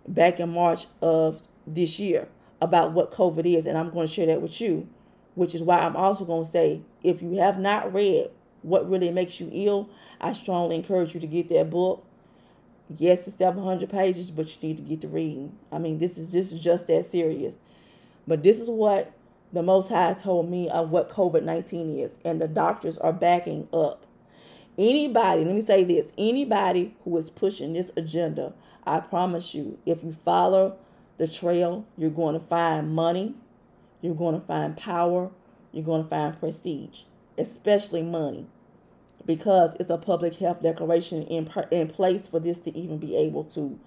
[0.08, 2.28] back in March of this year
[2.62, 3.66] about what COVID is.
[3.66, 4.88] And I'm going to share that with you,
[5.36, 8.30] which is why I'm also going to say if you have not read
[8.62, 9.90] What Really Makes You Ill,
[10.20, 12.06] I strongly encourage you to get that book.
[12.98, 15.58] Yes, it's 700 pages, but you need to get to reading.
[15.72, 17.56] I mean, this is this is just that serious.
[18.28, 19.14] But this is what
[19.54, 23.68] the Most High told me of what COVID 19 is, and the doctors are backing
[23.72, 24.06] up.
[24.78, 28.54] Anybody, let me say this anybody who is pushing this agenda,
[28.86, 30.78] I promise you, if you follow
[31.18, 33.36] the trail, you're going to find money,
[34.02, 35.30] you're going to find power,
[35.72, 37.02] you're going to find prestige,
[37.38, 38.48] especially money,
[39.26, 43.44] because it's a public health declaration in, in place for this to even be able
[43.46, 43.80] to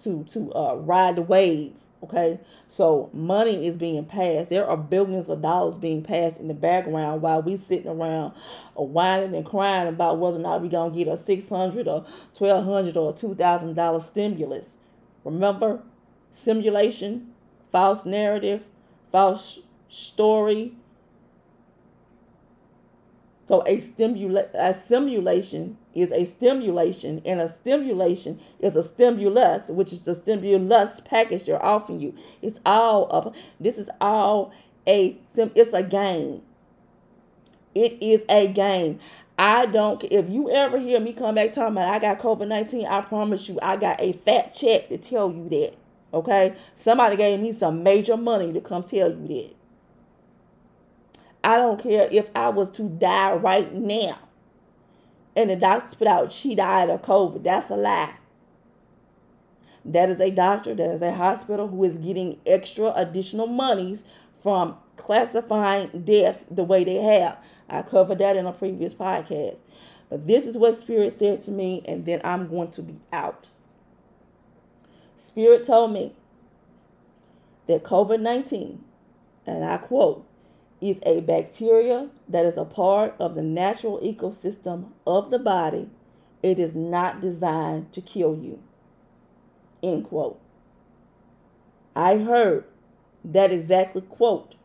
[0.00, 1.72] to to uh, ride the wave
[2.04, 2.38] Okay,
[2.68, 4.50] so money is being passed.
[4.50, 8.34] There are billions of dollars being passed in the background while we sitting around
[8.78, 12.04] uh, whining and crying about whether or not we gonna get a six hundred or
[12.34, 14.76] twelve hundred or two thousand dollar stimulus.
[15.24, 15.82] Remember,
[16.30, 17.32] simulation,
[17.72, 18.64] false narrative,
[19.10, 20.74] false story.
[23.44, 29.92] So a stimula- a simulation is a stimulation, and a stimulation is a stimulus, which
[29.92, 32.14] is the stimulus package they're offering you.
[32.40, 33.34] It's all up.
[33.60, 34.50] This is all
[34.86, 35.50] a sim.
[35.54, 36.42] it's a game.
[37.74, 38.98] It is a game.
[39.38, 42.86] I don't if you ever hear me come back talking about I got COVID 19,
[42.86, 45.74] I promise you I got a fat check to tell you that.
[46.14, 46.54] Okay?
[46.76, 49.54] Somebody gave me some major money to come tell you that.
[51.44, 54.18] I don't care if I was to die right now
[55.36, 57.42] and the doctor put out she died of COVID.
[57.42, 58.14] That's a lie.
[59.84, 64.02] That is a doctor, that is a hospital who is getting extra additional monies
[64.42, 67.36] from classifying deaths the way they have.
[67.68, 69.56] I covered that in a previous podcast.
[70.08, 73.48] But this is what Spirit said to me, and then I'm going to be out.
[75.16, 76.12] Spirit told me
[77.66, 78.82] that COVID 19,
[79.46, 80.26] and I quote,
[80.84, 85.88] is a bacteria that is a part of the natural ecosystem of the body.
[86.42, 88.62] It is not designed to kill you.
[89.82, 90.38] End quote.
[91.96, 92.64] I heard
[93.24, 94.56] that exactly quote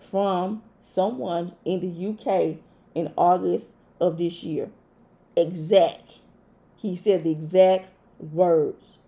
[0.00, 2.56] from someone in the UK
[2.92, 4.70] in August of this year.
[5.36, 6.20] Exact.
[6.76, 8.98] He said the exact words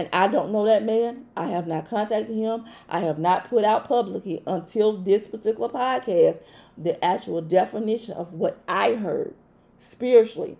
[0.00, 1.26] and I don't know that man.
[1.36, 2.64] I have not contacted him.
[2.88, 6.38] I have not put out publicly until this particular podcast
[6.78, 9.34] the actual definition of what I heard
[9.78, 10.56] spiritually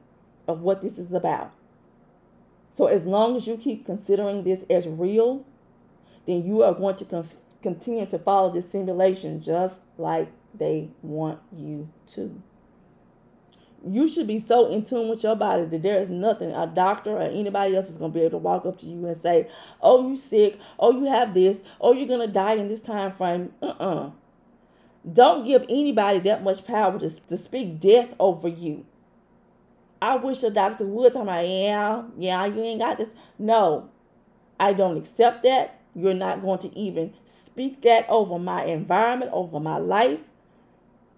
[0.47, 1.53] of what this is about.
[2.69, 5.47] So as long as you keep considering this as real,
[6.27, 7.25] then you are going to con-
[7.63, 12.43] continue to follow this simulation just like they want you to
[13.87, 17.17] you should be so in tune with your body that there is nothing a doctor
[17.17, 19.49] or anybody else is going to be able to walk up to you and say,
[19.81, 20.59] "Oh, you sick.
[20.79, 21.61] Oh, you have this.
[21.81, 24.11] Oh, you're going to die in this time frame." Uh-uh.
[25.11, 28.85] Don't give anybody that much power to, to speak death over you.
[30.03, 33.15] I wish a doctor would tell me, yeah, yeah, you ain't got this.
[33.39, 33.91] No,
[34.59, 35.81] I don't accept that.
[35.95, 40.21] You're not going to even speak that over my environment, over my life.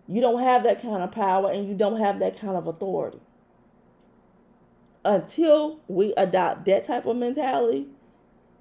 [0.06, 3.20] You don't have that kind of power and you don't have that kind of authority.
[5.04, 7.88] Until we adopt that type of mentality,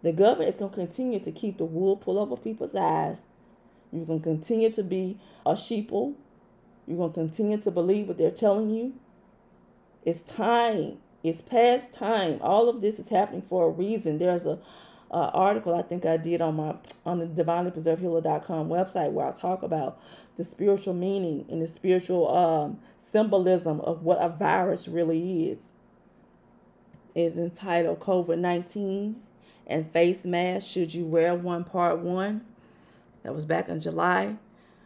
[0.02, 3.18] the government is going to continue to keep the wool pulled over people's eyes.
[3.92, 6.16] You're going to continue to be a sheeple.
[6.88, 8.94] You're going to continue to believe what they're telling you.
[10.04, 10.98] It's time.
[11.24, 12.39] It's past time.
[12.42, 14.18] All of this is happening for a reason.
[14.18, 14.58] There's a
[15.12, 19.62] uh, article I think I did on my on the divinelypreservedhealer.com website where I talk
[19.62, 19.99] about
[20.38, 25.68] the spiritual meaning and the spiritual um, symbolism of what a virus really is.
[27.14, 29.22] Is entitled COVID nineteen
[29.68, 30.68] and face mask.
[30.68, 31.66] Should you wear one?
[31.66, 32.45] Part one.
[33.24, 34.38] That was back in July.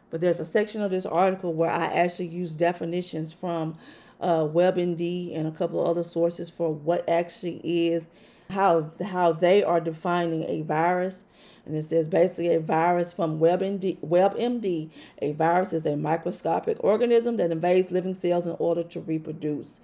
[0.09, 3.77] But there's a section of this article where I actually use definitions from
[4.19, 8.05] uh, WebMD and a couple of other sources for what actually is
[8.49, 11.23] how how they are defining a virus.
[11.65, 14.91] And it says basically a virus from WebMD, WebMD.
[15.21, 19.79] A virus is a microscopic organism that invades living cells in order to reproduce.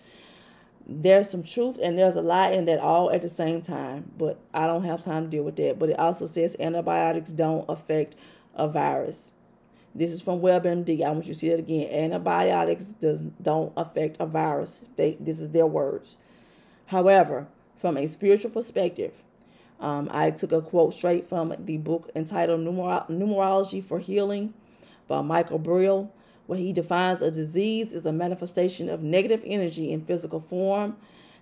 [0.88, 4.40] There's some truth and there's a lie in that all at the same time, but
[4.54, 5.80] I don't have time to deal with that.
[5.80, 8.16] But it also says antibiotics don't affect
[8.54, 9.32] a virus.
[9.94, 11.04] This is from WebMD.
[11.04, 11.92] I want you to see that again.
[11.92, 14.82] Antibiotics does don't affect a virus.
[14.96, 16.18] They this is their words.
[16.88, 17.48] However,
[17.82, 19.12] from a spiritual perspective,
[19.80, 24.54] um, I took a quote straight from the book entitled Numer- Numerology for Healing
[25.08, 26.12] by Michael Brill,
[26.46, 30.96] where he defines a disease as a manifestation of negative energy in physical form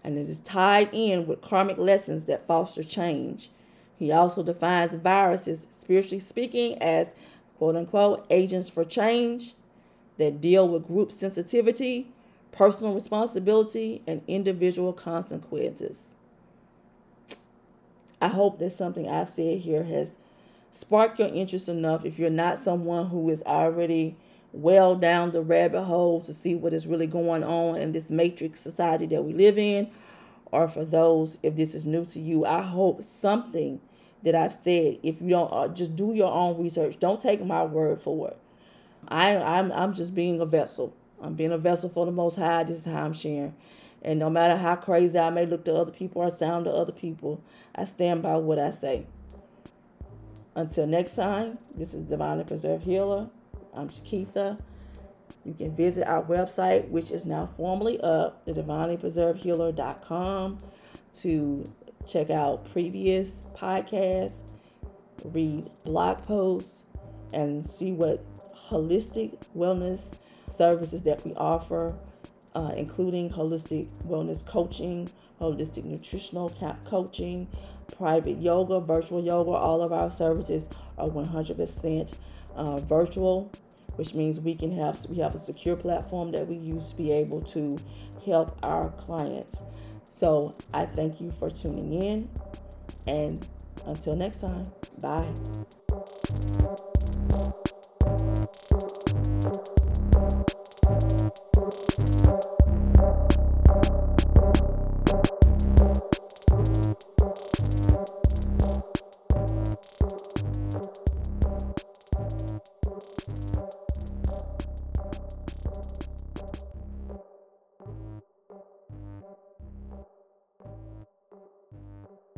[0.03, 3.49] and it is tied in with karmic lessons that foster change.
[3.97, 7.13] He also defines viruses, spiritually speaking, as
[7.57, 9.55] quote unquote agents for change
[10.17, 12.07] that deal with group sensitivity,
[12.51, 16.09] personal responsibility, and individual consequences.
[18.21, 20.17] I hope that something I've said here has
[20.71, 24.15] sparked your interest enough if you're not someone who is already
[24.51, 28.59] well down the rabbit hole to see what is really going on in this matrix
[28.59, 29.89] society that we live in,
[30.51, 33.79] or for those, if this is new to you, I hope something
[34.23, 36.99] that I've said, if you don't, uh, just do your own research.
[36.99, 38.37] Don't take my word for it.
[39.07, 40.93] I, I'm, I'm just being a vessel.
[41.21, 42.63] I'm being a vessel for the Most High.
[42.63, 43.53] This is how I'm sharing.
[44.01, 46.91] And no matter how crazy I may look to other people or sound to other
[46.91, 47.43] people,
[47.75, 49.05] I stand by what I say.
[50.55, 53.29] Until next time, this is Divinely Preserved Healer.
[53.73, 54.59] I'm Shakitha.
[55.45, 60.57] You can visit our website, which is now formally up, the divinelypreservedhealer.com,
[61.13, 61.65] to
[62.05, 64.53] check out previous podcasts,
[65.23, 66.83] read blog posts,
[67.33, 68.23] and see what
[68.69, 70.15] holistic wellness
[70.49, 71.95] services that we offer
[72.55, 76.49] uh, including holistic wellness coaching, holistic nutritional
[76.85, 77.47] coaching,
[77.97, 79.51] private yoga, virtual yoga.
[79.51, 82.17] All of our services are 100%
[82.55, 83.51] uh, virtual,
[83.95, 87.11] which means we can have we have a secure platform that we use to be
[87.11, 87.77] able to
[88.25, 89.61] help our clients.
[90.09, 92.29] So I thank you for tuning in,
[93.07, 93.45] and
[93.85, 94.65] until next time,
[94.99, 95.33] bye.